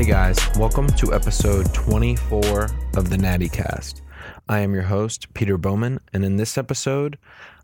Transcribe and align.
Hey 0.00 0.06
guys, 0.06 0.38
welcome 0.56 0.86
to 0.86 1.12
episode 1.12 1.74
24 1.74 2.70
of 2.96 3.10
the 3.10 3.18
Natty 3.18 3.50
Cast. 3.50 4.00
I 4.48 4.60
am 4.60 4.72
your 4.72 4.84
host, 4.84 5.30
Peter 5.34 5.58
Bowman, 5.58 6.00
and 6.14 6.24
in 6.24 6.36
this 6.36 6.56
episode, 6.56 7.18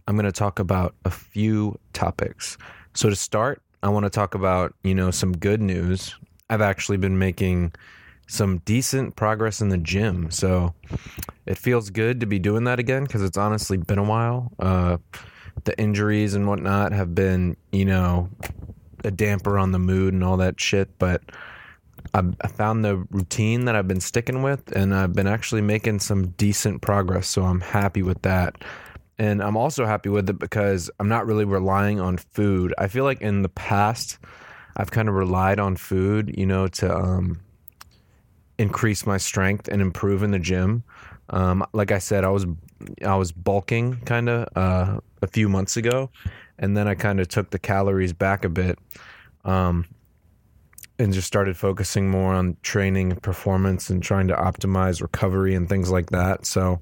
I'm 0.06 0.16
going 0.16 0.26
to 0.26 0.32
talk 0.32 0.58
about 0.58 0.94
a 1.06 1.10
few 1.10 1.78
topics. 1.94 2.58
So 2.92 3.08
to 3.08 3.16
start, 3.16 3.62
I 3.82 3.88
want 3.88 4.04
to 4.04 4.10
talk 4.10 4.34
about, 4.34 4.74
you 4.84 4.94
know, 4.94 5.10
some 5.10 5.34
good 5.34 5.62
news. 5.62 6.14
I've 6.50 6.60
actually 6.60 6.98
been 6.98 7.18
making 7.18 7.72
some 8.26 8.58
decent 8.66 9.16
progress 9.16 9.62
in 9.62 9.70
the 9.70 9.78
gym. 9.78 10.30
So 10.30 10.74
it 11.46 11.56
feels 11.56 11.88
good 11.88 12.20
to 12.20 12.26
be 12.26 12.38
doing 12.38 12.64
that 12.64 12.78
again 12.78 13.04
because 13.04 13.22
it's 13.22 13.38
honestly 13.38 13.78
been 13.78 13.98
a 13.98 14.04
while. 14.04 14.52
Uh, 14.58 14.98
the 15.64 15.74
injuries 15.80 16.34
and 16.34 16.46
whatnot 16.46 16.92
have 16.92 17.14
been, 17.14 17.56
you 17.72 17.86
know, 17.86 18.28
a 19.04 19.10
damper 19.10 19.58
on 19.58 19.72
the 19.72 19.78
mood 19.78 20.12
and 20.12 20.22
all 20.22 20.36
that 20.36 20.60
shit. 20.60 20.98
But 20.98 21.22
I, 22.14 22.48
found 22.48 22.84
the 22.84 22.96
routine 23.10 23.64
that 23.66 23.76
I've 23.76 23.88
been 23.88 24.00
sticking 24.00 24.42
with, 24.42 24.74
and 24.74 24.94
I've 24.94 25.12
been 25.12 25.26
actually 25.26 25.62
making 25.62 26.00
some 26.00 26.28
decent 26.28 26.82
progress. 26.82 27.28
So 27.28 27.44
I'm 27.44 27.60
happy 27.60 28.02
with 28.02 28.22
that. 28.22 28.56
And 29.18 29.42
I'm 29.42 29.56
also 29.56 29.86
happy 29.86 30.08
with 30.08 30.28
it 30.28 30.38
because 30.38 30.90
I'm 31.00 31.08
not 31.08 31.26
really 31.26 31.44
relying 31.44 32.00
on 32.00 32.18
food. 32.18 32.74
I 32.78 32.88
feel 32.88 33.04
like 33.04 33.20
in 33.22 33.42
the 33.42 33.48
past, 33.48 34.18
I've 34.76 34.90
kind 34.90 35.08
of 35.08 35.14
relied 35.14 35.58
on 35.58 35.76
food, 35.76 36.34
you 36.36 36.44
know, 36.46 36.68
to 36.68 36.94
um, 36.94 37.40
increase 38.58 39.06
my 39.06 39.16
strength 39.16 39.68
and 39.68 39.80
improve 39.80 40.22
in 40.22 40.30
the 40.30 40.38
gym. 40.38 40.84
Um, 41.30 41.64
like 41.72 41.92
I 41.92 41.98
said, 41.98 42.24
I 42.24 42.28
was 42.28 42.46
I 43.04 43.16
was 43.16 43.32
bulking 43.32 43.96
kind 44.04 44.28
of 44.28 44.48
uh, 44.54 45.00
a 45.22 45.26
few 45.26 45.48
months 45.48 45.76
ago, 45.76 46.10
and 46.58 46.76
then 46.76 46.86
I 46.86 46.94
kind 46.94 47.20
of 47.20 47.28
took 47.28 47.50
the 47.50 47.58
calories 47.58 48.12
back 48.12 48.44
a 48.44 48.48
bit, 48.48 48.78
um, 49.44 49.86
and 50.98 51.12
just 51.12 51.26
started 51.26 51.56
focusing 51.56 52.08
more 52.08 52.32
on 52.34 52.56
training 52.62 53.12
and 53.12 53.22
performance 53.22 53.90
and 53.90 54.02
trying 54.02 54.28
to 54.28 54.34
optimize 54.34 55.02
recovery 55.02 55.54
and 55.54 55.68
things 55.68 55.90
like 55.90 56.10
that. 56.10 56.46
So 56.46 56.80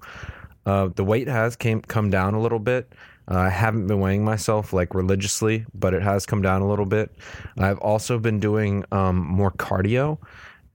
uh, 0.66 0.88
the 0.94 1.04
weight 1.04 1.28
has 1.28 1.56
came 1.56 1.82
come 1.82 2.10
down 2.10 2.34
a 2.34 2.40
little 2.40 2.58
bit. 2.58 2.92
Uh, 3.30 3.38
I 3.38 3.48
haven't 3.48 3.86
been 3.86 4.00
weighing 4.00 4.24
myself 4.24 4.72
like 4.72 4.94
religiously, 4.94 5.66
but 5.74 5.94
it 5.94 6.02
has 6.02 6.26
come 6.26 6.42
down 6.42 6.60
a 6.62 6.68
little 6.68 6.86
bit. 6.86 7.10
I've 7.58 7.78
also 7.78 8.18
been 8.18 8.38
doing 8.38 8.84
um, 8.92 9.16
more 9.16 9.50
cardio. 9.50 10.18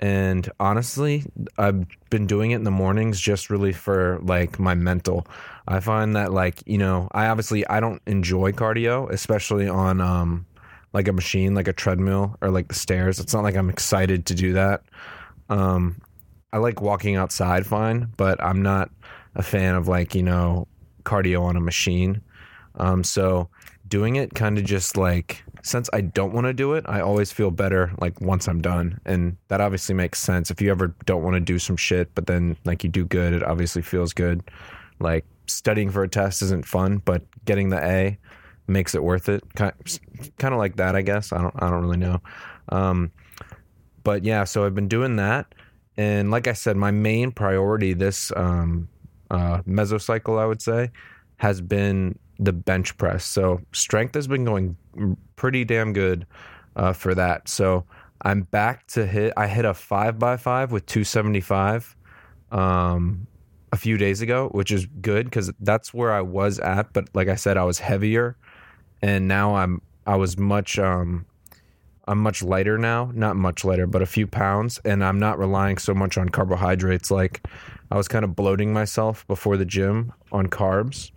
And 0.02 0.50
honestly, 0.60 1.26
I've 1.58 1.86
been 2.10 2.26
doing 2.26 2.52
it 2.52 2.56
in 2.56 2.64
the 2.64 2.72
mornings 2.72 3.20
just 3.20 3.50
really 3.50 3.74
for 3.74 4.20
like 4.24 4.58
my 4.58 4.74
mental. 4.74 5.28
I 5.68 5.82
find 5.82 6.16
that 6.16 6.32
like, 6.32 6.64
you 6.66 6.78
know, 6.78 7.10
I 7.12 7.28
obviously 7.28 7.68
I 7.68 7.82
don't 7.82 8.02
enjoy 8.08 8.54
cardio, 8.54 9.12
especially 9.12 9.68
on 9.68 10.00
um 10.00 10.46
like 10.94 11.08
a 11.08 11.14
machine, 11.14 11.56
like 11.56 11.68
a 11.68 11.74
treadmill 11.74 12.36
or 12.42 12.50
like 12.50 12.68
the 12.68 12.76
stairs. 12.76 13.20
It's 13.20 13.34
not 13.34 13.44
like 13.44 13.56
I'm 13.56 13.70
excited 13.70 14.26
to 14.28 14.36
do 14.36 14.54
that. 14.54 14.84
Um 15.50 16.02
I 16.52 16.58
like 16.58 16.82
walking 16.82 17.16
outside 17.16 17.66
fine, 17.66 18.10
but 18.18 18.42
I'm 18.44 18.62
not 18.62 18.90
a 19.36 19.44
fan 19.44 19.76
of 19.76 19.88
like, 19.88 20.16
you 20.16 20.24
know, 20.24 20.68
cardio 21.04 21.44
on 21.44 21.56
a 21.56 21.62
machine. 21.62 22.22
Um 22.76 23.04
so 23.04 23.50
doing 23.88 24.16
it 24.16 24.36
kind 24.36 24.58
of 24.58 24.64
just 24.64 24.98
like 24.98 25.44
since 25.64 25.90
I 25.92 26.02
don't 26.02 26.34
want 26.34 26.48
to 26.48 26.54
do 26.54 26.74
it, 26.74 26.86
I 26.88 27.02
always 27.02 27.32
feel 27.32 27.52
better 27.52 27.92
like 28.00 28.22
once 28.22 28.48
I'm 28.48 28.62
done. 28.62 29.00
And 29.06 29.36
that 29.50 29.62
obviously 29.62 29.96
makes 29.96 30.20
sense. 30.20 30.50
If 30.50 30.62
you 30.62 30.72
ever 30.72 30.96
don't 31.06 31.24
want 31.24 31.36
to 31.36 31.40
do 31.40 31.60
some 31.60 31.76
shit, 31.76 32.14
but 32.16 32.28
then 32.28 32.56
like 32.66 32.84
you 32.84 32.90
do 32.90 33.06
good, 33.06 33.34
it 33.34 33.44
obviously 33.44 33.82
feels 33.82 34.14
good. 34.14 34.44
Like 35.00 35.26
studying 35.48 35.90
for 35.90 36.04
a 36.04 36.08
test 36.08 36.42
isn't 36.42 36.66
fun, 36.66 37.02
but 37.04 37.24
getting 37.46 37.70
the 37.70 37.84
A 37.84 38.18
makes 38.70 38.96
it 38.96 39.04
worth 39.04 39.30
it. 39.30 39.44
Kind 39.56 39.74
of 40.42 40.58
like 40.58 40.78
that, 40.78 40.96
I 40.96 41.02
guess. 41.02 41.34
I 41.34 41.42
don't 41.42 41.56
I 41.62 41.70
don't 41.70 41.82
really 41.82 41.98
know. 41.98 42.22
Um, 42.70 43.12
but 44.04 44.24
yeah, 44.24 44.44
so 44.44 44.66
I've 44.66 44.76
been 44.76 44.88
doing 44.88 45.18
that. 45.18 45.54
And 45.98 46.32
like 46.32 46.48
I 46.48 46.54
said, 46.54 46.78
my 46.78 46.92
main 46.92 47.32
priority 47.32 47.94
this 47.94 48.32
um, 48.36 48.88
uh, 49.32 49.62
mesocycle, 49.64 50.40
I 50.40 50.46
would 50.46 50.62
say, 50.62 50.92
has 51.38 51.62
been 51.62 52.18
the 52.40 52.54
bench 52.54 52.98
press. 52.98 53.26
So 53.26 53.62
strength 53.74 54.16
has 54.16 54.28
been 54.28 54.46
going 54.46 54.78
pretty 55.36 55.66
damn 55.66 55.94
good 55.94 56.26
uh, 56.76 56.94
for 56.94 57.14
that. 57.16 57.50
So 57.50 57.86
I'm 58.22 58.44
back 58.44 58.88
to 58.88 59.06
hit. 59.06 59.34
I 59.38 59.48
hit 59.48 59.66
a 59.66 59.74
five 59.74 60.18
by 60.18 60.38
five 60.38 60.72
with 60.72 60.86
275 60.86 61.96
um, 62.52 63.28
a 63.72 63.78
few 63.78 63.98
days 63.98 64.22
ago, 64.22 64.50
which 64.50 64.72
is 64.72 64.86
good 65.02 65.26
because 65.26 65.52
that's 65.60 65.94
where 65.94 66.12
I 66.12 66.22
was 66.22 66.60
at. 66.60 66.94
But 66.94 67.10
like 67.14 67.28
I 67.28 67.36
said, 67.36 67.58
I 67.58 67.64
was 67.64 67.80
heavier, 67.80 68.38
and 69.02 69.28
now 69.28 69.56
I'm 69.56 69.82
I 70.06 70.16
was 70.16 70.38
much 70.38 70.80
um, 70.80 71.26
I'm 72.08 72.20
much 72.20 72.42
lighter 72.44 72.78
now. 72.78 73.12
Not 73.14 73.36
much 73.36 73.64
lighter, 73.64 73.88
but 73.88 74.02
a 74.02 74.08
few 74.08 74.28
pounds, 74.28 74.80
and 74.86 75.04
I'm 75.04 75.20
not 75.20 75.40
relying 75.40 75.78
so 75.78 75.94
much 75.94 76.18
on 76.18 76.30
carbohydrates. 76.30 77.12
Like 77.12 77.46
I 77.92 77.98
was 77.98 78.08
kind 78.08 78.26
of 78.26 78.36
bloating 78.36 78.74
myself 78.74 79.26
before 79.28 79.58
the 79.58 79.66
gym 79.66 80.14
on 80.32 80.48
carbs 80.48 81.12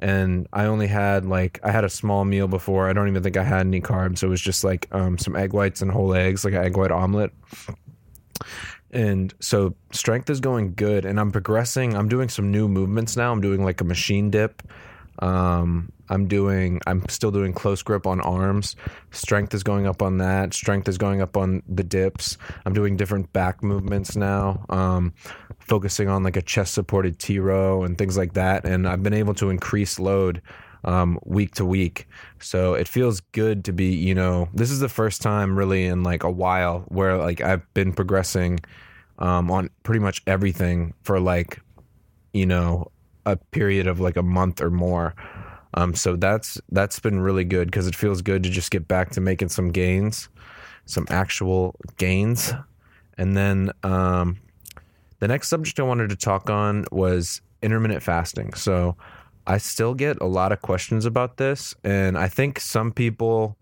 and 0.00 0.46
I 0.52 0.66
only 0.66 0.86
had 0.86 1.24
like 1.24 1.58
I 1.62 1.70
had 1.70 1.84
a 1.84 1.88
small 1.88 2.24
meal 2.24 2.48
before. 2.48 2.88
I 2.88 2.92
don't 2.92 3.08
even 3.08 3.22
think 3.22 3.36
I 3.36 3.44
had 3.44 3.66
any 3.66 3.80
carbs. 3.80 4.22
It 4.22 4.28
was 4.28 4.40
just 4.40 4.62
like 4.62 4.88
um, 4.92 5.16
some 5.18 5.36
egg 5.36 5.52
whites 5.52 5.80
and 5.82 5.90
whole 5.90 6.14
eggs, 6.14 6.44
like 6.44 6.54
an 6.54 6.64
egg 6.64 6.76
white 6.76 6.90
omelet. 6.90 7.32
And 8.90 9.34
so 9.40 9.74
strength 9.92 10.30
is 10.30 10.40
going 10.40 10.74
good, 10.74 11.04
and 11.04 11.18
I'm 11.18 11.32
progressing. 11.32 11.96
I'm 11.96 12.08
doing 12.08 12.28
some 12.28 12.50
new 12.50 12.68
movements 12.68 13.16
now. 13.16 13.32
I'm 13.32 13.40
doing 13.40 13.64
like 13.64 13.80
a 13.80 13.84
machine 13.84 14.30
dip. 14.30 14.62
Um, 15.20 15.92
I'm 16.08 16.28
doing. 16.28 16.80
I'm 16.86 17.08
still 17.08 17.30
doing 17.30 17.52
close 17.52 17.82
grip 17.82 18.06
on 18.06 18.20
arms. 18.20 18.76
Strength 19.10 19.54
is 19.54 19.62
going 19.62 19.86
up 19.86 20.02
on 20.02 20.18
that. 20.18 20.54
Strength 20.54 20.88
is 20.88 20.98
going 20.98 21.20
up 21.20 21.36
on 21.36 21.62
the 21.68 21.82
dips. 21.82 22.38
I'm 22.64 22.74
doing 22.74 22.96
different 22.96 23.32
back 23.32 23.62
movements 23.62 24.16
now. 24.16 24.64
Um, 24.68 25.14
focusing 25.58 26.08
on 26.08 26.22
like 26.22 26.36
a 26.36 26.42
chest 26.42 26.74
supported 26.74 27.18
T 27.18 27.38
row 27.38 27.82
and 27.82 27.98
things 27.98 28.16
like 28.16 28.34
that. 28.34 28.64
And 28.64 28.88
I've 28.88 29.02
been 29.02 29.14
able 29.14 29.34
to 29.34 29.50
increase 29.50 29.98
load 29.98 30.42
um, 30.84 31.18
week 31.24 31.54
to 31.56 31.64
week. 31.64 32.06
So 32.38 32.74
it 32.74 32.88
feels 32.88 33.20
good 33.32 33.64
to 33.64 33.72
be, 33.72 33.94
you 33.94 34.14
know, 34.14 34.48
this 34.54 34.70
is 34.70 34.80
the 34.80 34.88
first 34.88 35.20
time 35.20 35.56
really 35.56 35.86
in 35.86 36.02
like 36.02 36.22
a 36.22 36.30
while 36.30 36.84
where 36.88 37.16
like 37.18 37.40
I've 37.40 37.62
been 37.74 37.92
progressing 37.92 38.60
um, 39.18 39.50
on 39.50 39.70
pretty 39.82 40.00
much 40.00 40.22
everything 40.26 40.94
for 41.02 41.18
like, 41.18 41.60
you 42.32 42.46
know, 42.46 42.92
a 43.26 43.36
period 43.36 43.86
of 43.86 44.00
like 44.00 44.16
a 44.16 44.22
month 44.22 44.62
or 44.62 44.70
more. 44.70 45.14
Um, 45.74 45.94
so 45.94 46.16
that's 46.16 46.58
that's 46.70 46.98
been 47.00 47.20
really 47.20 47.44
good 47.44 47.68
because 47.68 47.86
it 47.86 47.94
feels 47.94 48.22
good 48.22 48.42
to 48.44 48.50
just 48.50 48.70
get 48.70 48.88
back 48.88 49.10
to 49.10 49.20
making 49.20 49.50
some 49.50 49.70
gains, 49.72 50.30
some 50.86 51.06
actual 51.10 51.74
gains, 51.98 52.54
and 53.18 53.36
then 53.36 53.72
um, 53.82 54.38
the 55.18 55.28
next 55.28 55.48
subject 55.48 55.78
I 55.78 55.82
wanted 55.82 56.08
to 56.10 56.16
talk 56.16 56.48
on 56.48 56.86
was 56.90 57.42
intermittent 57.60 58.02
fasting. 58.02 58.54
So 58.54 58.96
I 59.46 59.58
still 59.58 59.92
get 59.92 60.20
a 60.22 60.26
lot 60.26 60.52
of 60.52 60.62
questions 60.62 61.04
about 61.04 61.36
this, 61.36 61.74
and 61.84 62.16
I 62.16 62.28
think 62.28 62.58
some 62.58 62.90
people 62.90 63.58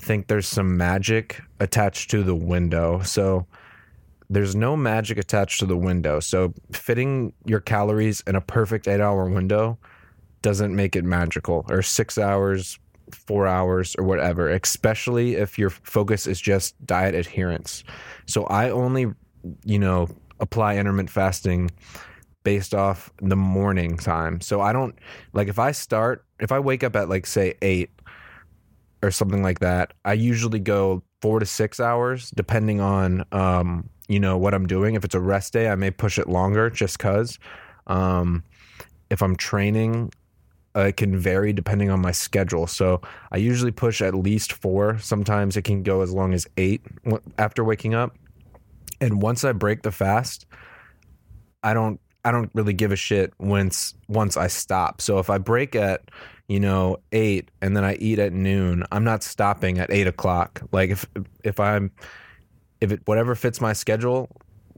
think 0.00 0.26
there's 0.26 0.48
some 0.48 0.76
magic 0.76 1.40
attached 1.60 2.10
to 2.10 2.24
the 2.24 2.34
window. 2.34 3.00
So 3.02 3.46
there's 4.30 4.54
no 4.54 4.76
magic 4.76 5.18
attached 5.18 5.60
to 5.60 5.66
the 5.66 5.76
window. 5.76 6.20
So 6.20 6.54
fitting 6.72 7.32
your 7.44 7.60
calories 7.60 8.22
in 8.26 8.36
a 8.36 8.40
perfect 8.40 8.88
eight 8.88 9.00
hour 9.00 9.28
window 9.28 9.78
doesn't 10.42 10.74
make 10.74 10.94
it 10.96 11.04
magical, 11.04 11.64
or 11.68 11.82
six 11.82 12.18
hours, 12.18 12.78
four 13.12 13.46
hours, 13.46 13.94
or 13.96 14.04
whatever, 14.04 14.48
especially 14.50 15.36
if 15.36 15.58
your 15.58 15.70
focus 15.70 16.26
is 16.26 16.40
just 16.40 16.74
diet 16.86 17.14
adherence. 17.14 17.82
So 18.26 18.44
I 18.44 18.70
only, 18.70 19.06
you 19.64 19.78
know, 19.78 20.08
apply 20.40 20.76
intermittent 20.76 21.10
fasting 21.10 21.70
based 22.44 22.74
off 22.74 23.10
the 23.22 23.36
morning 23.36 23.96
time. 23.96 24.40
So 24.40 24.60
I 24.60 24.72
don't 24.72 24.94
like 25.32 25.48
if 25.48 25.58
I 25.58 25.72
start 25.72 26.24
if 26.40 26.52
I 26.52 26.58
wake 26.58 26.84
up 26.84 26.94
at 26.94 27.08
like 27.08 27.26
say 27.26 27.54
8 27.62 27.90
or 29.02 29.10
something 29.10 29.42
like 29.42 29.60
that, 29.60 29.94
I 30.04 30.12
usually 30.12 30.58
go 30.58 31.02
4 31.22 31.40
to 31.40 31.46
6 31.46 31.80
hours 31.80 32.30
depending 32.32 32.80
on 32.80 33.24
um 33.32 33.88
you 34.08 34.20
know 34.20 34.36
what 34.36 34.54
I'm 34.54 34.66
doing. 34.66 34.94
If 34.94 35.04
it's 35.04 35.14
a 35.14 35.20
rest 35.20 35.52
day, 35.52 35.68
I 35.68 35.74
may 35.74 35.90
push 35.90 36.18
it 36.18 36.28
longer 36.28 36.70
just 36.70 36.98
cuz 36.98 37.38
um 37.86 38.42
if 39.10 39.22
I'm 39.22 39.36
training 39.36 40.10
uh, 40.76 40.80
it 40.80 40.96
can 40.96 41.16
vary 41.16 41.52
depending 41.52 41.90
on 41.90 42.00
my 42.00 42.10
schedule. 42.10 42.66
So 42.66 43.00
I 43.30 43.36
usually 43.36 43.70
push 43.70 44.02
at 44.02 44.14
least 44.14 44.52
4. 44.52 44.98
Sometimes 44.98 45.56
it 45.56 45.62
can 45.62 45.82
go 45.82 46.00
as 46.00 46.12
long 46.12 46.34
as 46.34 46.46
8 46.56 46.82
after 47.38 47.62
waking 47.62 47.94
up. 47.94 48.16
And 49.00 49.22
once 49.22 49.44
I 49.44 49.52
break 49.52 49.82
the 49.82 49.92
fast, 49.92 50.46
I 51.62 51.74
don't 51.74 52.00
I 52.26 52.32
don't 52.32 52.50
really 52.54 52.72
give 52.72 52.90
a 52.90 52.96
shit 52.96 53.32
once 53.38 53.94
once 54.08 54.36
I 54.36 54.46
stop. 54.46 55.00
So 55.00 55.18
if 55.18 55.28
I 55.28 55.38
break 55.38 55.74
at 55.74 56.10
you 56.48 56.60
know 56.60 56.98
eight 57.12 57.50
and 57.60 57.76
then 57.76 57.84
I 57.84 57.94
eat 57.96 58.18
at 58.18 58.32
noon, 58.32 58.84
I'm 58.92 59.04
not 59.04 59.22
stopping 59.22 59.78
at 59.78 59.90
eight 59.90 60.06
o'clock. 60.06 60.62
Like 60.72 60.90
if 60.90 61.06
if 61.42 61.60
I'm 61.60 61.90
if 62.84 62.92
it 62.92 63.00
whatever 63.06 63.34
fits 63.34 63.60
my 63.60 63.72
schedule 63.72 64.28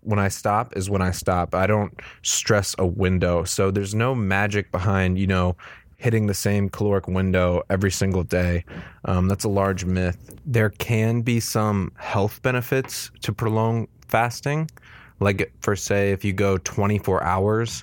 when 0.03 0.19
I 0.19 0.29
stop 0.29 0.77
is 0.77 0.89
when 0.89 1.03
I 1.03 1.11
stop. 1.11 1.55
I 1.55 1.67
don't 1.67 1.93
stress 2.23 2.75
a 2.79 2.87
window. 2.87 3.45
So 3.45 3.71
there's 3.71 3.95
no 3.95 4.15
magic 4.15 4.73
behind 4.73 5.19
you 5.19 5.27
know 5.27 5.57
hitting 5.97 6.27
the 6.27 6.35
same 6.35 6.69
caloric 6.69 7.09
window 7.09 7.63
every 7.71 7.91
single 7.91 8.23
day. 8.23 8.65
Um, 9.07 9.29
that's 9.29 9.45
a 9.45 9.49
large 9.49 9.85
myth. 9.85 10.35
There 10.45 10.71
can 10.71 11.23
be 11.23 11.41
some 11.41 11.93
health 11.97 12.43
benefits 12.43 13.11
to 13.23 13.33
prolong 13.33 13.89
fasting, 14.09 14.71
like 15.21 15.53
for 15.61 15.75
say 15.75 16.13
if 16.13 16.25
you 16.25 16.33
go 16.33 16.59
24 16.59 17.23
hours, 17.25 17.83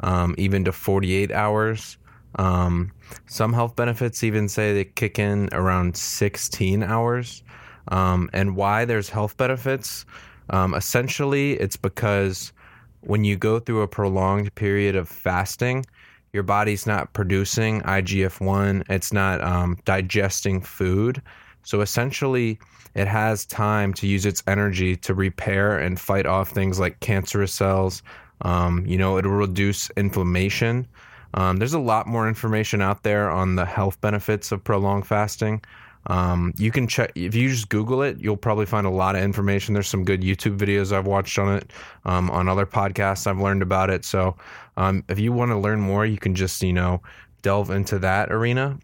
um, 0.00 0.34
even 0.38 0.64
to 0.64 0.72
48 0.72 1.32
hours. 1.32 1.96
Um, 2.36 2.92
some 3.26 3.52
health 3.52 3.76
benefits 3.76 4.22
even 4.24 4.48
say 4.48 4.74
they 4.74 4.84
kick 4.84 5.18
in 5.18 5.48
around 5.52 5.96
16 5.96 6.82
hours. 6.82 7.42
Um, 7.88 8.30
and 8.32 8.56
why 8.56 8.84
there's 8.84 9.08
health 9.08 9.36
benefits? 9.36 10.04
Um, 10.50 10.74
essentially, 10.74 11.52
it's 11.54 11.76
because 11.76 12.52
when 13.00 13.24
you 13.24 13.36
go 13.36 13.58
through 13.58 13.82
a 13.82 13.88
prolonged 13.88 14.54
period 14.54 14.96
of 14.96 15.08
fasting, 15.08 15.84
your 16.32 16.42
body's 16.42 16.86
not 16.86 17.12
producing 17.12 17.80
IGF 17.82 18.40
1, 18.40 18.84
it's 18.88 19.12
not 19.12 19.40
um, 19.42 19.78
digesting 19.84 20.60
food. 20.60 21.22
So 21.62 21.80
essentially, 21.80 22.58
it 22.94 23.06
has 23.06 23.46
time 23.46 23.92
to 23.94 24.06
use 24.06 24.26
its 24.26 24.42
energy 24.46 24.96
to 24.96 25.14
repair 25.14 25.78
and 25.78 25.98
fight 25.98 26.26
off 26.26 26.50
things 26.50 26.78
like 26.78 27.00
cancerous 27.00 27.52
cells. 27.52 28.02
Um, 28.42 28.84
you 28.86 28.98
know, 28.98 29.16
it'll 29.18 29.32
reduce 29.32 29.90
inflammation. 29.90 30.86
Um, 31.34 31.56
there's 31.56 31.74
a 31.74 31.78
lot 31.78 32.06
more 32.06 32.28
information 32.28 32.80
out 32.80 33.02
there 33.02 33.30
on 33.30 33.56
the 33.56 33.64
health 33.64 34.00
benefits 34.00 34.52
of 34.52 34.62
prolonged 34.62 35.06
fasting. 35.06 35.62
Um, 36.06 36.52
you 36.56 36.70
can 36.70 36.86
check 36.86 37.12
if 37.14 37.34
you 37.34 37.48
just 37.48 37.68
Google 37.68 38.02
it, 38.02 38.18
you'll 38.18 38.36
probably 38.36 38.66
find 38.66 38.86
a 38.86 38.90
lot 38.90 39.16
of 39.16 39.22
information. 39.22 39.74
There's 39.74 39.88
some 39.88 40.04
good 40.04 40.22
YouTube 40.22 40.58
videos 40.58 40.92
I've 40.92 41.06
watched 41.06 41.38
on 41.38 41.56
it. 41.56 41.72
Um, 42.04 42.30
on 42.30 42.48
other 42.48 42.66
podcasts, 42.66 43.26
I've 43.26 43.40
learned 43.40 43.62
about 43.62 43.90
it. 43.90 44.04
So 44.04 44.36
um, 44.76 45.04
if 45.08 45.18
you 45.18 45.32
want 45.32 45.50
to 45.50 45.58
learn 45.58 45.80
more, 45.80 46.04
you 46.04 46.18
can 46.18 46.34
just 46.34 46.62
you 46.62 46.72
know 46.72 47.02
delve 47.42 47.70
into 47.70 47.98
that 48.00 48.30
arena. 48.30 48.78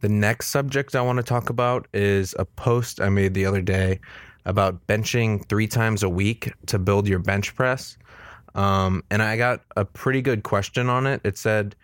The 0.00 0.08
next 0.08 0.48
subject 0.48 0.94
I 0.94 1.00
want 1.00 1.16
to 1.16 1.22
talk 1.22 1.50
about 1.50 1.88
is 1.94 2.34
a 2.38 2.44
post 2.44 3.00
I 3.00 3.08
made 3.08 3.34
the 3.34 3.46
other 3.46 3.62
day 3.62 4.00
about 4.44 4.86
benching 4.86 5.44
three 5.48 5.66
times 5.66 6.02
a 6.02 6.08
week 6.08 6.52
to 6.66 6.78
build 6.78 7.08
your 7.08 7.18
bench 7.18 7.54
press. 7.54 7.96
Um, 8.54 9.02
and 9.10 9.22
I 9.22 9.36
got 9.36 9.62
a 9.76 9.84
pretty 9.84 10.22
good 10.22 10.42
question 10.42 10.88
on 10.88 11.06
it. 11.06 11.20
It 11.24 11.36
said, 11.36 11.76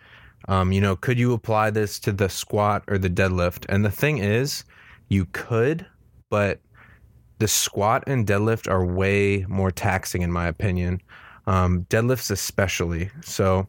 um, 0.47 0.71
you 0.71 0.81
know, 0.81 0.95
could 0.95 1.17
you 1.17 1.33
apply 1.33 1.69
this 1.69 1.99
to 1.99 2.11
the 2.11 2.29
squat 2.29 2.83
or 2.87 2.97
the 2.97 3.09
deadlift? 3.09 3.65
And 3.69 3.85
the 3.85 3.91
thing 3.91 4.17
is, 4.17 4.63
you 5.09 5.25
could, 5.31 5.85
but 6.29 6.59
the 7.39 7.47
squat 7.47 8.03
and 8.07 8.25
deadlift 8.25 8.69
are 8.69 8.85
way 8.85 9.45
more 9.47 9.71
taxing, 9.71 10.21
in 10.21 10.31
my 10.31 10.47
opinion. 10.47 11.01
Um, 11.45 11.85
deadlifts, 11.89 12.31
especially. 12.31 13.09
So 13.21 13.67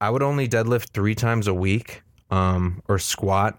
I 0.00 0.10
would 0.10 0.22
only 0.22 0.48
deadlift 0.48 0.90
three 0.90 1.14
times 1.14 1.46
a 1.46 1.54
week 1.54 2.02
um, 2.30 2.82
or 2.88 2.98
squat 2.98 3.58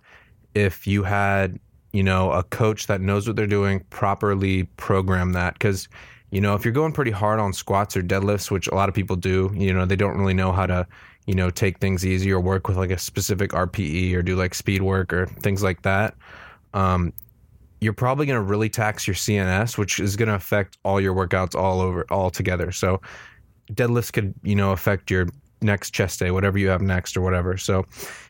if 0.53 0.86
you 0.86 1.03
had, 1.03 1.59
you 1.94 2.03
know, 2.03 2.31
a 2.31 2.44
coach 2.44 2.88
that 2.88 3.01
knows 3.01 3.27
what 3.27 3.36
they're 3.36 3.47
doing, 3.47 3.79
properly 3.89 4.63
program 4.77 5.33
that. 5.33 5.53
Because, 5.53 5.88
you 6.31 6.41
know, 6.41 6.53
if 6.53 6.63
you're 6.63 6.74
going 6.74 6.94
pretty 6.94 7.12
hard 7.12 7.39
on 7.39 7.53
squats 7.53 7.97
or 7.97 8.01
deadlifts, 8.01 8.51
which 8.51 8.68
a 8.68 8.75
lot 8.75 8.89
of 8.89 8.95
people 8.95 9.15
do, 9.15 9.51
you 9.56 9.74
know, 9.74 9.86
they 9.86 9.95
don't 9.95 10.18
really 10.18 10.33
know 10.33 10.51
how 10.51 10.65
to 10.65 10.88
you 11.25 11.35
know, 11.35 11.49
take 11.49 11.79
things 11.79 12.05
easy 12.05 12.31
or 12.31 12.39
work 12.39 12.67
with 12.67 12.77
like 12.77 12.91
a 12.91 12.97
specific 12.97 13.51
RPE 13.51 14.13
or 14.13 14.21
do 14.21 14.35
like 14.35 14.53
speed 14.53 14.81
work 14.81 15.13
or 15.13 15.25
things 15.25 15.63
like 15.63 15.81
that, 15.83 16.15
um, 16.73 17.13
you're 17.79 17.93
probably 17.93 18.25
going 18.25 18.39
to 18.39 18.41
really 18.41 18.69
tax 18.69 19.07
your 19.07 19.15
CNS, 19.15 19.77
which 19.77 19.99
is 19.99 20.15
going 20.15 20.29
to 20.29 20.35
affect 20.35 20.77
all 20.83 21.01
your 21.01 21.13
workouts 21.13 21.55
all 21.55 21.81
over, 21.81 22.05
all 22.09 22.29
together. 22.29 22.71
So 22.71 23.01
deadlifts 23.73 24.11
could, 24.11 24.33
you 24.43 24.55
know, 24.55 24.71
affect 24.71 25.11
your 25.11 25.27
next 25.61 25.91
chest 25.91 26.19
day, 26.19 26.31
whatever 26.31 26.57
you 26.57 26.67
have 26.69 26.81
next 26.81 27.15
or 27.15 27.21
whatever. 27.21 27.57
So 27.57 27.85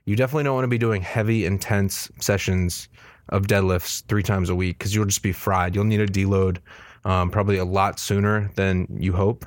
you 0.06 0.16
definitely 0.16 0.44
don't 0.44 0.56
want 0.56 0.66
to 0.66 0.70
be 0.70 0.78
doing 0.78 1.02
heavy, 1.02 1.46
intense 1.46 2.10
sessions 2.20 2.88
of 3.30 3.44
deadlifts 3.44 4.04
three 4.08 4.24
times 4.24 4.50
a 4.50 4.56
week 4.56 4.78
because 4.78 4.94
you'll 4.94 5.06
just 5.06 5.24
be 5.24 5.32
fried. 5.32 5.76
You'll 5.76 5.86
need 5.86 6.02
a 6.02 6.08
deload 6.08 6.58
um, 7.06 7.30
probably 7.30 7.58
a 7.58 7.66
lot 7.66 8.00
sooner 8.00 8.52
than 8.56 8.88
you 9.00 9.14
hope. 9.14 9.46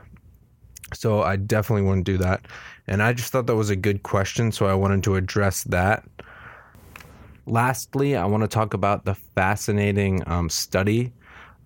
So 0.95 1.23
I 1.23 1.37
definitely 1.37 1.83
wouldn't 1.83 2.07
do 2.07 2.19
that. 2.19 2.47
And 2.87 3.03
I 3.03 3.13
just 3.13 3.33
thought 3.33 3.47
that 3.47 3.57
was 3.57 3.71
a 3.71 3.77
good 3.77 4.03
question, 4.03 4.53
so 4.53 4.67
I 4.67 4.75
wanted 4.75 5.03
to 5.05 5.17
address 5.17 5.65
that. 5.65 6.05
Lastly, 7.47 8.17
I 8.17 8.25
want 8.25 8.43
to 8.43 8.49
talk 8.49 8.75
about 8.75 9.05
the 9.05 9.15
fascinating 9.15 10.23
um, 10.27 10.49
study 10.49 11.13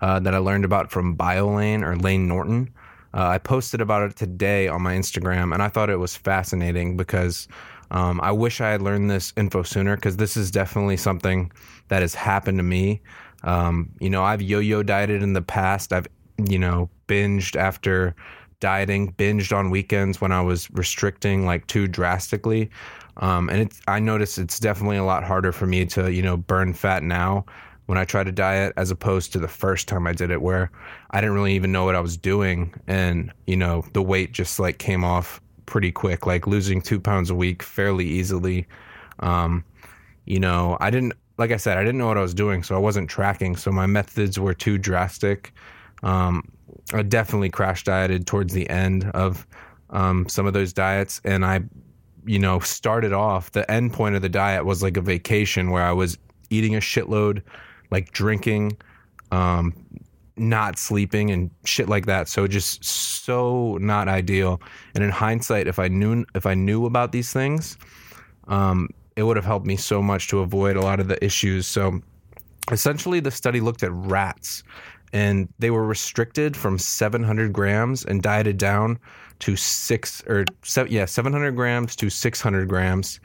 uh, 0.00 0.20
that 0.20 0.34
I 0.34 0.38
learned 0.38 0.64
about 0.64 0.90
from 0.90 1.16
Biolayne 1.16 1.82
or 1.82 1.96
Layne 1.96 2.26
Norton. 2.26 2.72
Uh, 3.12 3.26
I 3.26 3.38
posted 3.38 3.80
about 3.80 4.02
it 4.02 4.16
today 4.16 4.68
on 4.68 4.82
my 4.82 4.94
Instagram, 4.94 5.52
and 5.52 5.62
I 5.62 5.68
thought 5.68 5.90
it 5.90 5.98
was 5.98 6.16
fascinating 6.16 6.96
because 6.96 7.48
um, 7.90 8.20
I 8.22 8.30
wish 8.30 8.60
I 8.60 8.70
had 8.70 8.82
learned 8.82 9.10
this 9.10 9.32
info 9.36 9.62
sooner 9.62 9.96
because 9.96 10.16
this 10.16 10.36
is 10.36 10.50
definitely 10.50 10.96
something 10.96 11.50
that 11.88 12.02
has 12.02 12.14
happened 12.14 12.58
to 12.58 12.62
me. 12.62 13.02
Um, 13.42 13.90
you 14.00 14.10
know, 14.10 14.22
I've 14.22 14.42
yo 14.42 14.60
yo 14.60 14.82
dieted 14.82 15.22
in 15.22 15.32
the 15.32 15.42
past. 15.42 15.92
I've, 15.92 16.06
you 16.38 16.58
know, 16.58 16.88
binged 17.08 17.56
after 17.56 18.14
dieting, 18.60 19.12
binged 19.14 19.56
on 19.56 19.70
weekends 19.70 20.20
when 20.20 20.32
I 20.32 20.40
was 20.42 20.70
restricting 20.70 21.46
like 21.46 21.66
too 21.66 21.88
drastically. 21.88 22.70
Um, 23.16 23.48
and 23.50 23.60
it's, 23.60 23.80
I 23.88 23.98
noticed 23.98 24.38
it's 24.38 24.60
definitely 24.60 24.96
a 24.96 25.04
lot 25.04 25.24
harder 25.24 25.52
for 25.52 25.66
me 25.66 25.84
to, 25.86 26.12
you 26.12 26.22
know, 26.22 26.36
burn 26.36 26.72
fat 26.72 27.02
now 27.02 27.44
when 27.86 27.98
I 27.98 28.04
try 28.04 28.22
to 28.22 28.30
diet 28.30 28.72
as 28.76 28.90
opposed 28.90 29.32
to 29.32 29.38
the 29.38 29.48
first 29.48 29.88
time 29.88 30.06
I 30.06 30.12
did 30.12 30.30
it 30.30 30.40
where 30.40 30.70
I 31.10 31.20
didn't 31.20 31.34
really 31.34 31.54
even 31.54 31.72
know 31.72 31.84
what 31.84 31.96
I 31.96 32.00
was 32.00 32.16
doing. 32.16 32.72
And, 32.86 33.32
you 33.46 33.56
know, 33.56 33.84
the 33.94 34.02
weight 34.02 34.32
just 34.32 34.60
like 34.60 34.78
came 34.78 35.04
off 35.04 35.40
pretty 35.66 35.90
quick, 35.90 36.24
like 36.24 36.46
losing 36.46 36.80
two 36.80 37.00
pounds 37.00 37.30
a 37.30 37.34
week 37.34 37.62
fairly 37.62 38.06
easily. 38.06 38.66
Um, 39.18 39.64
you 40.24 40.38
know, 40.38 40.76
I 40.80 40.90
didn't, 40.90 41.14
like 41.36 41.50
I 41.50 41.56
said, 41.56 41.78
I 41.78 41.82
didn't 41.82 41.98
know 41.98 42.06
what 42.06 42.18
I 42.18 42.22
was 42.22 42.34
doing, 42.34 42.62
so 42.62 42.76
I 42.76 42.78
wasn't 42.78 43.10
tracking. 43.10 43.56
So 43.56 43.72
my 43.72 43.86
methods 43.86 44.38
were 44.38 44.54
too 44.54 44.78
drastic. 44.78 45.52
Um, 46.02 46.50
I 46.92 47.02
definitely 47.02 47.50
crash 47.50 47.84
dieted 47.84 48.26
towards 48.26 48.52
the 48.52 48.68
end 48.68 49.10
of 49.14 49.46
um, 49.90 50.28
some 50.28 50.46
of 50.46 50.52
those 50.52 50.72
diets, 50.72 51.20
and 51.24 51.44
I, 51.44 51.60
you 52.26 52.38
know, 52.38 52.58
started 52.60 53.12
off. 53.12 53.52
The 53.52 53.68
end 53.70 53.92
point 53.92 54.14
of 54.14 54.22
the 54.22 54.28
diet 54.28 54.64
was 54.64 54.82
like 54.82 54.96
a 54.96 55.00
vacation 55.00 55.70
where 55.70 55.82
I 55.82 55.92
was 55.92 56.18
eating 56.50 56.74
a 56.74 56.80
shitload, 56.80 57.42
like 57.90 58.12
drinking, 58.12 58.76
um, 59.30 59.74
not 60.36 60.78
sleeping, 60.78 61.30
and 61.30 61.50
shit 61.64 61.88
like 61.88 62.06
that. 62.06 62.28
So 62.28 62.46
just 62.46 62.84
so 62.84 63.78
not 63.80 64.08
ideal. 64.08 64.60
And 64.94 65.04
in 65.04 65.10
hindsight, 65.10 65.66
if 65.66 65.78
I 65.78 65.88
knew 65.88 66.24
if 66.34 66.46
I 66.46 66.54
knew 66.54 66.86
about 66.86 67.12
these 67.12 67.32
things, 67.32 67.76
um, 68.48 68.88
it 69.16 69.22
would 69.22 69.36
have 69.36 69.44
helped 69.44 69.66
me 69.66 69.76
so 69.76 70.02
much 70.02 70.28
to 70.28 70.40
avoid 70.40 70.76
a 70.76 70.80
lot 70.80 70.98
of 71.00 71.08
the 71.08 71.22
issues. 71.24 71.66
So 71.66 72.00
essentially, 72.70 73.20
the 73.20 73.30
study 73.30 73.60
looked 73.60 73.82
at 73.82 73.92
rats 73.92 74.62
and 75.12 75.48
they 75.58 75.70
were 75.70 75.86
restricted 75.86 76.56
from 76.56 76.78
700 76.78 77.52
grams 77.52 78.04
and 78.04 78.22
dieted 78.22 78.58
down 78.58 78.98
to 79.40 79.56
six 79.56 80.22
or 80.26 80.44
seven, 80.62 80.92
yeah 80.92 81.04
700 81.04 81.52
grams 81.52 81.96
to 81.96 82.10
600 82.10 82.68
grams. 82.68 83.20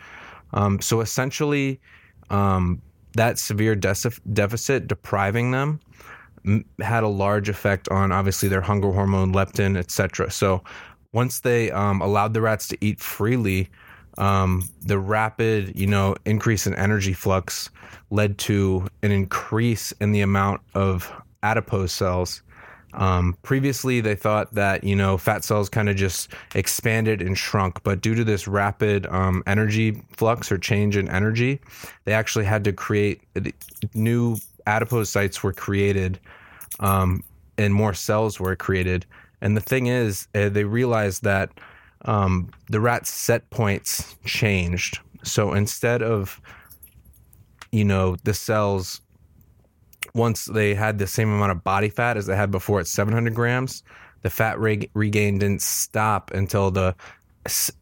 Um, 0.53 0.81
so 0.81 1.01
essentially, 1.01 1.79
um, 2.29 2.81
that 3.13 3.37
severe 3.39 3.75
de- 3.75 3.95
deficit 4.33 4.87
depriving 4.87 5.51
them 5.51 5.79
m- 6.45 6.65
had 6.81 7.03
a 7.03 7.07
large 7.07 7.49
effect 7.49 7.89
on 7.89 8.11
obviously 8.11 8.49
their 8.49 8.61
hunger 8.61 8.91
hormone, 8.91 9.33
leptin, 9.33 9.77
etc. 9.77 10.31
So 10.31 10.63
once 11.11 11.41
they 11.41 11.71
um, 11.71 12.01
allowed 12.01 12.33
the 12.33 12.41
rats 12.41 12.67
to 12.69 12.77
eat 12.81 12.99
freely, 12.99 13.69
um, 14.17 14.67
the 14.81 14.99
rapid, 14.99 15.77
you 15.77 15.87
know, 15.87 16.15
increase 16.25 16.67
in 16.67 16.75
energy 16.75 17.13
flux 17.13 17.69
led 18.09 18.37
to 18.37 18.87
an 19.03 19.11
increase 19.11 19.91
in 19.93 20.11
the 20.11 20.21
amount 20.21 20.61
of 20.73 21.11
adipose 21.45 21.91
cells. 21.91 22.41
Um, 22.93 23.37
previously, 23.43 24.01
they 24.01 24.15
thought 24.15 24.53
that 24.53 24.83
you 24.83 24.95
know 24.95 25.17
fat 25.17 25.43
cells 25.43 25.69
kind 25.69 25.89
of 25.89 25.95
just 25.95 26.31
expanded 26.55 27.21
and 27.21 27.37
shrunk, 27.37 27.83
but 27.83 28.01
due 28.01 28.15
to 28.15 28.23
this 28.23 28.47
rapid 28.47 29.05
um, 29.07 29.43
energy 29.45 30.01
flux 30.17 30.51
or 30.51 30.57
change 30.57 30.95
in 30.97 31.09
energy, 31.09 31.59
they 32.05 32.13
actually 32.13 32.45
had 32.45 32.63
to 32.63 32.73
create 32.73 33.21
new 33.93 34.37
adipocytes 34.65 35.43
were 35.43 35.53
created, 35.53 36.19
um, 36.79 37.21
and 37.57 37.73
more 37.73 37.93
cells 37.93 38.39
were 38.39 38.55
created. 38.55 39.05
And 39.41 39.57
the 39.57 39.61
thing 39.61 39.87
is, 39.87 40.27
uh, 40.33 40.49
they 40.49 40.63
realized 40.63 41.23
that 41.23 41.51
um, 42.05 42.49
the 42.69 42.79
rat's 42.79 43.11
set 43.11 43.49
points 43.49 44.15
changed. 44.25 44.99
So 45.23 45.53
instead 45.53 46.01
of 46.01 46.39
you 47.71 47.83
know 47.83 48.15
the 48.23 48.33
cells 48.33 49.01
once 50.13 50.45
they 50.45 50.73
had 50.73 50.97
the 50.97 51.07
same 51.07 51.29
amount 51.31 51.51
of 51.51 51.63
body 51.63 51.89
fat 51.89 52.17
as 52.17 52.25
they 52.25 52.35
had 52.35 52.51
before 52.51 52.79
at 52.79 52.87
700 52.87 53.33
grams, 53.33 53.83
the 54.21 54.29
fat 54.29 54.59
re- 54.59 54.89
regain 54.93 55.37
didn't 55.37 55.61
stop 55.61 56.31
until 56.31 56.71
the 56.71 56.95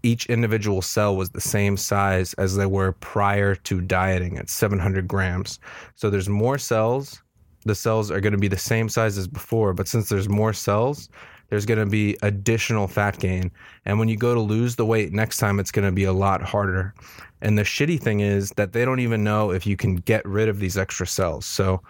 each 0.04 0.26
individual 0.26 0.82
cell 0.82 1.16
was 1.16 1.30
the 1.30 1.42
same 1.42 1.78
size 1.78 2.34
as 2.34 2.56
they 2.56 2.66
were 2.66 2.92
prior 2.94 3.56
to 3.56 3.80
dieting 3.80 4.38
at 4.38 4.50
700 4.50 5.08
grams. 5.08 5.60
So 5.96 6.10
there's 6.10 6.28
more 6.28 6.58
cells. 6.58 7.22
The 7.66 7.76
cells 7.76 8.12
are 8.12 8.20
going 8.20 8.34
to 8.34 8.40
be 8.40 8.50
the 8.50 8.58
same 8.58 8.90
size 8.90 9.18
as 9.18 9.28
before, 9.28 9.74
but 9.74 9.88
since 9.88 10.10
there's 10.10 10.28
more 10.28 10.52
cells, 10.52 11.08
there's 11.50 11.66
going 11.66 11.80
to 11.80 11.86
be 11.86 12.18
additional 12.24 12.88
fat 12.88 13.20
gain. 13.20 13.52
And 13.86 14.00
when 14.00 14.10
you 14.10 14.18
go 14.18 14.34
to 14.34 14.42
lose 14.42 14.76
the 14.76 14.86
weight 14.86 15.14
next 15.14 15.38
time, 15.38 15.60
it's 15.60 15.72
going 15.72 15.86
to 15.86 15.92
be 15.92 16.04
a 16.04 16.14
lot 16.14 16.42
harder. 16.42 16.94
And 17.42 17.58
the 17.58 17.64
shitty 17.64 18.02
thing 18.02 18.20
is 18.20 18.50
that 18.58 18.74
they 18.74 18.84
don't 18.84 19.00
even 19.00 19.24
know 19.24 19.52
if 19.52 19.66
you 19.66 19.78
can 19.78 19.98
get 19.98 20.26
rid 20.26 20.50
of 20.50 20.60
these 20.60 20.78
extra 20.78 21.08
cells. 21.08 21.46
So 21.46 21.82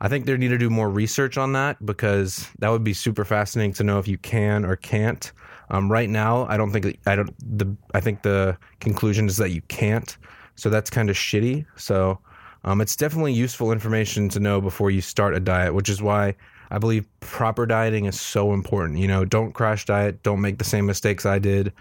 I 0.00 0.08
think 0.08 0.26
they 0.26 0.36
need 0.36 0.48
to 0.48 0.58
do 0.58 0.68
more 0.68 0.90
research 0.90 1.38
on 1.38 1.52
that 1.52 1.84
because 1.84 2.48
that 2.58 2.68
would 2.68 2.84
be 2.84 2.92
super 2.92 3.24
fascinating 3.24 3.72
to 3.74 3.84
know 3.84 3.98
if 3.98 4.06
you 4.06 4.18
can 4.18 4.64
or 4.64 4.76
can't. 4.76 5.32
Um, 5.70 5.90
right 5.90 6.08
now, 6.08 6.46
I 6.48 6.56
don't 6.56 6.70
think 6.70 6.98
I 7.06 7.16
don't 7.16 7.34
the 7.58 7.74
I 7.94 8.00
think 8.00 8.22
the 8.22 8.56
conclusion 8.80 9.26
is 9.26 9.36
that 9.38 9.50
you 9.50 9.62
can't. 9.62 10.16
So 10.54 10.70
that's 10.70 10.90
kind 10.90 11.10
of 11.10 11.16
shitty. 11.16 11.66
So 11.76 12.18
um, 12.64 12.80
it's 12.80 12.96
definitely 12.96 13.32
useful 13.32 13.72
information 13.72 14.28
to 14.30 14.40
know 14.40 14.60
before 14.60 14.90
you 14.90 15.00
start 15.00 15.34
a 15.34 15.40
diet, 15.40 15.74
which 15.74 15.88
is 15.88 16.02
why 16.02 16.34
I 16.70 16.78
believe 16.78 17.06
proper 17.20 17.66
dieting 17.66 18.06
is 18.06 18.20
so 18.20 18.52
important. 18.52 18.98
You 18.98 19.08
know, 19.08 19.24
don't 19.24 19.52
crash 19.52 19.86
diet. 19.86 20.22
Don't 20.22 20.40
make 20.40 20.58
the 20.58 20.64
same 20.64 20.86
mistakes 20.86 21.24
I 21.24 21.38
did. 21.38 21.72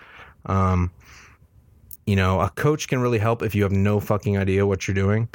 Um, 0.45 0.91
you 2.05 2.15
know, 2.15 2.39
a 2.39 2.49
coach 2.51 2.87
can 2.87 2.99
really 2.99 3.17
help 3.17 3.41
if 3.41 3.55
you 3.55 3.63
have 3.63 3.71
no 3.71 3.99
fucking 3.99 4.37
idea 4.37 4.65
what 4.65 4.87
you're 4.87 4.95
doing. 4.95 5.27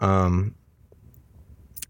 Um, 0.00 0.54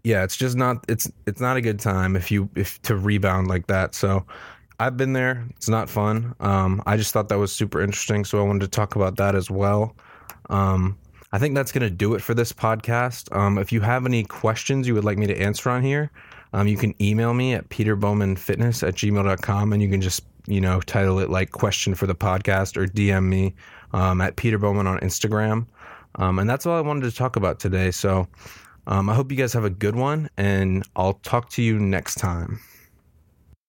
yeah, 0.03 0.23
it's 0.23 0.35
just 0.35 0.57
not 0.57 0.83
it's 0.89 1.09
it's 1.25 1.39
not 1.39 1.57
a 1.57 1.61
good 1.61 1.79
time 1.79 2.15
if 2.15 2.29
you 2.29 2.49
if 2.55 2.81
to 2.83 2.95
rebound 2.95 3.47
like 3.47 3.67
that. 3.67 3.95
So 3.95 4.25
I've 4.79 4.97
been 4.97 5.13
there. 5.13 5.45
It's 5.51 5.69
not 5.69 5.89
fun. 5.89 6.35
Um, 6.39 6.83
I 6.85 6.97
just 6.97 7.13
thought 7.13 7.29
that 7.29 7.37
was 7.37 7.53
super 7.53 7.81
interesting, 7.81 8.25
so 8.25 8.39
I 8.39 8.43
wanted 8.43 8.61
to 8.61 8.67
talk 8.67 8.95
about 8.95 9.15
that 9.17 9.35
as 9.35 9.49
well. 9.49 9.95
Um, 10.49 10.97
I 11.31 11.39
think 11.39 11.55
that's 11.55 11.71
going 11.71 11.83
to 11.83 11.89
do 11.89 12.15
it 12.15 12.21
for 12.21 12.33
this 12.33 12.51
podcast. 12.51 13.35
Um, 13.35 13.57
if 13.57 13.71
you 13.71 13.81
have 13.81 14.05
any 14.05 14.23
questions 14.23 14.87
you 14.87 14.93
would 14.93 15.05
like 15.05 15.17
me 15.17 15.25
to 15.27 15.35
answer 15.35 15.69
on 15.69 15.81
here, 15.81 16.11
um, 16.53 16.67
you 16.67 16.77
can 16.77 16.93
email 17.01 17.33
me 17.33 17.53
at 17.53 17.69
peterbowmanfitness 17.69 18.87
at 18.87 18.95
gmail.com 18.95 19.73
and 19.73 19.81
you 19.81 19.89
can 19.89 20.01
just, 20.01 20.23
you 20.45 20.61
know, 20.61 20.79
title 20.81 21.19
it 21.19 21.29
like 21.29 21.51
question 21.51 21.95
for 21.95 22.05
the 22.05 22.13
podcast 22.13 22.77
or 22.77 22.85
DM 22.85 23.23
me 23.25 23.55
um, 23.93 24.21
at 24.21 24.35
Peter 24.35 24.59
Bowman 24.59 24.85
on 24.85 24.99
Instagram. 24.99 25.65
Um, 26.15 26.37
and 26.37 26.47
that's 26.47 26.67
all 26.67 26.77
I 26.77 26.81
wanted 26.81 27.09
to 27.09 27.15
talk 27.15 27.35
about 27.35 27.59
today. 27.59 27.89
So 27.89 28.27
um, 28.87 29.09
I 29.09 29.15
hope 29.15 29.31
you 29.31 29.37
guys 29.37 29.53
have 29.53 29.63
a 29.63 29.69
good 29.69 29.95
one, 29.95 30.29
and 30.37 30.83
I'll 30.95 31.13
talk 31.13 31.49
to 31.51 31.61
you 31.61 31.79
next 31.79 32.15
time. 32.15 32.59